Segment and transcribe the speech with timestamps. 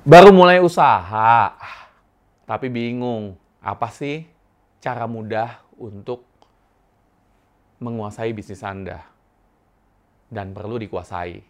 [0.00, 1.52] Baru mulai usaha,
[2.48, 4.24] tapi bingung apa sih
[4.80, 6.24] cara mudah untuk
[7.84, 9.04] menguasai bisnis Anda
[10.32, 11.44] dan perlu dikuasai.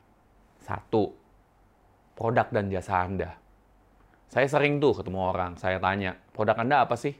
[0.66, 1.14] Satu,
[2.18, 3.38] produk dan jasa Anda.
[4.26, 7.14] Saya sering tuh ketemu orang, saya tanya, produk Anda apa sih?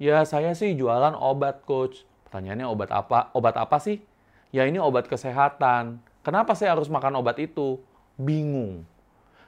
[0.00, 2.08] Ya, saya sih jualan obat, coach.
[2.24, 3.28] Pertanyaannya obat apa?
[3.36, 4.00] Obat apa sih?
[4.48, 6.00] Ya, ini obat kesehatan.
[6.24, 7.84] Kenapa saya harus makan obat itu?
[8.16, 8.88] Bingung.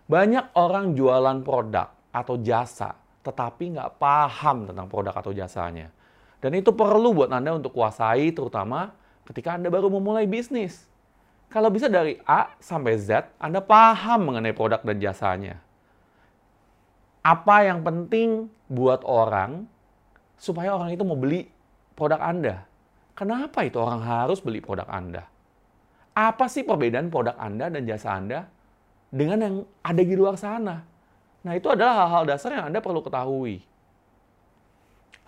[0.04, 2.92] Banyak orang jualan produk atau jasa,
[3.24, 5.88] tetapi nggak paham tentang produk atau jasanya.
[6.44, 8.92] Dan itu perlu buat Anda untuk kuasai, terutama
[9.24, 10.84] ketika Anda baru memulai bisnis.
[11.48, 15.56] Kalau bisa dari A sampai Z, Anda paham mengenai produk dan jasanya.
[17.24, 19.64] Apa yang penting buat orang
[20.36, 21.48] supaya orang itu mau beli
[21.96, 22.68] produk Anda?
[23.16, 25.24] Kenapa itu orang harus beli produk Anda?
[26.12, 28.52] Apa sih perbedaan produk Anda dan jasa Anda
[29.14, 30.82] dengan yang ada di luar sana.
[31.46, 33.62] Nah, itu adalah hal-hal dasar yang Anda perlu ketahui.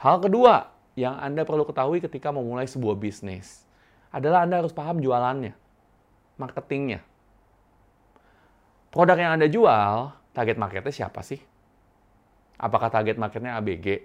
[0.03, 3.63] Hal kedua yang Anda perlu ketahui ketika memulai sebuah bisnis
[4.11, 5.55] adalah Anda harus paham jualannya,
[6.35, 6.99] marketingnya.
[8.91, 11.39] Produk yang Anda jual, target marketnya siapa sih?
[12.59, 14.03] Apakah target marketnya ABG?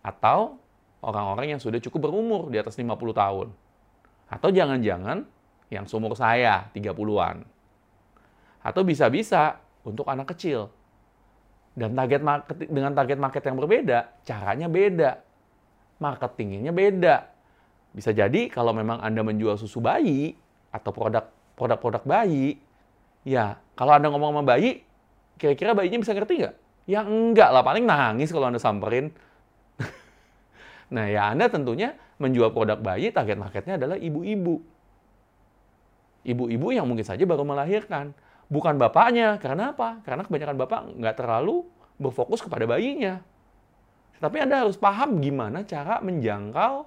[0.00, 0.56] Atau
[1.04, 3.50] orang-orang yang sudah cukup berumur di atas 50 tahun?
[4.30, 5.26] Atau jangan-jangan
[5.68, 7.51] yang seumur saya, 30-an?
[8.62, 10.70] Atau bisa-bisa untuk anak kecil.
[11.72, 15.18] Dan target market dengan target market yang berbeda, caranya beda.
[15.98, 17.32] Marketingnya beda.
[17.92, 20.36] Bisa jadi kalau memang Anda menjual susu bayi
[20.72, 22.56] atau produk produk-produk bayi,
[23.24, 24.84] ya kalau Anda ngomong sama bayi,
[25.36, 26.54] kira-kira bayinya bisa ngerti nggak?
[26.88, 29.12] Ya enggak lah, paling nangis kalau Anda samperin.
[30.94, 34.60] nah ya Anda tentunya menjual produk bayi, target marketnya adalah ibu-ibu.
[36.22, 38.14] Ibu-ibu yang mungkin saja baru melahirkan
[38.52, 39.40] bukan bapaknya.
[39.40, 40.04] Karena apa?
[40.04, 41.64] Karena kebanyakan bapak nggak terlalu
[41.96, 43.24] berfokus kepada bayinya.
[44.20, 46.86] Tapi Anda harus paham gimana cara menjangkau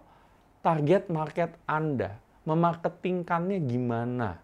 [0.61, 2.21] target market Anda.
[2.45, 4.37] Memarketingkannya gimana.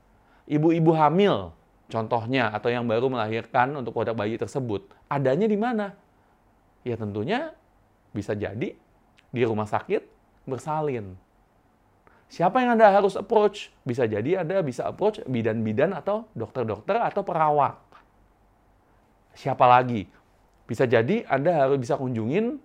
[0.50, 1.54] Ibu-ibu hamil,
[1.88, 5.94] contohnya, atau yang baru melahirkan untuk produk bayi tersebut, adanya di mana?
[6.82, 7.54] Ya tentunya
[8.10, 8.74] bisa jadi
[9.32, 10.02] di rumah sakit
[10.50, 11.14] bersalin.
[12.32, 13.76] Siapa yang Anda harus approach?
[13.84, 17.76] Bisa jadi Anda bisa approach bidan-bidan atau dokter-dokter atau perawat.
[19.36, 20.08] Siapa lagi?
[20.64, 22.56] Bisa jadi Anda harus bisa kunjungin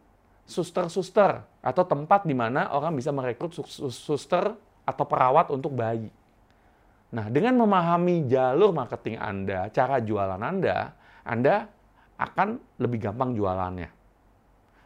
[0.47, 3.59] suster-suster atau tempat di mana orang bisa merekrut
[3.91, 4.55] suster
[4.87, 6.15] atau perawat untuk bayi.
[7.11, 10.95] Nah, dengan memahami jalur marketing Anda, cara jualan Anda,
[11.27, 11.67] Anda
[12.15, 13.91] akan lebih gampang jualannya.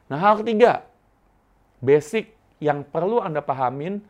[0.09, 0.89] Nah, hal ketiga,
[1.85, 2.33] basic
[2.65, 4.01] yang perlu Anda pahamin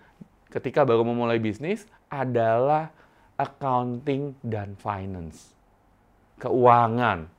[0.51, 2.91] ketika baru memulai bisnis adalah
[3.39, 5.55] accounting dan finance.
[6.43, 7.31] Keuangan.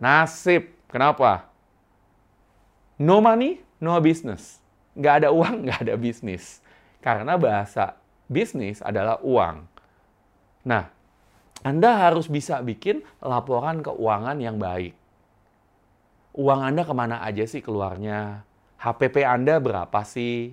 [0.00, 0.72] Nasib.
[0.86, 1.50] Kenapa?
[2.96, 4.62] No money, no business.
[4.96, 6.64] Nggak ada uang, nggak ada bisnis.
[7.04, 7.98] Karena bahasa
[8.30, 9.66] bisnis adalah uang.
[10.66, 10.88] Nah,
[11.60, 14.94] Anda harus bisa bikin laporan keuangan yang baik.
[16.36, 18.44] Uang Anda ke mana aja sih keluarnya?
[18.76, 20.52] HPP Anda berapa sih?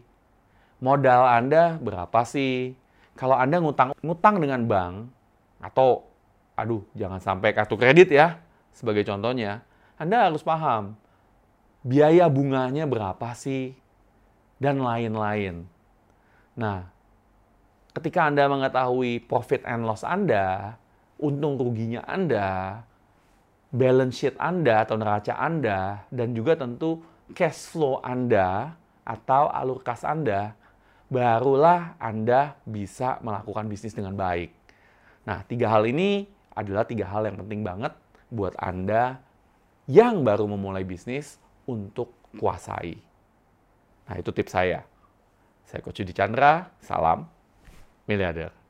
[0.84, 2.76] Modal Anda berapa sih?
[3.16, 5.08] Kalau Anda ngutang ngutang dengan bank
[5.64, 6.04] atau
[6.60, 8.44] aduh jangan sampai kartu kredit ya
[8.76, 9.64] sebagai contohnya,
[9.96, 11.00] Anda harus paham
[11.88, 13.76] biaya bunganya berapa sih
[14.60, 15.68] dan lain-lain.
[16.56, 16.88] Nah,
[17.96, 20.80] ketika Anda mengetahui profit and loss Anda,
[21.20, 22.82] untung ruginya Anda,
[23.70, 27.04] balance sheet Anda atau neraca Anda, dan juga tentu
[27.36, 28.74] cash flow Anda
[29.04, 30.56] atau alur kas Anda,
[31.14, 34.50] barulah Anda bisa melakukan bisnis dengan baik.
[35.30, 36.26] Nah, tiga hal ini
[36.58, 37.94] adalah tiga hal yang penting banget
[38.34, 39.22] buat Anda
[39.86, 41.38] yang baru memulai bisnis
[41.70, 42.98] untuk kuasai.
[44.10, 44.82] Nah, itu tips saya.
[45.70, 47.30] Saya Coach Yudi Chandra, salam
[48.10, 48.63] miliarder.